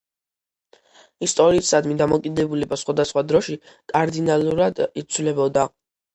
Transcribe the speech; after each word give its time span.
ისტორიისადმი 1.27 1.97
დამოკიდებულება 1.99 2.81
სხვადასხვა 2.85 3.25
დროში 3.33 3.59
კარდინალურად 3.93 4.85
იცვლებოდა. 5.05 5.71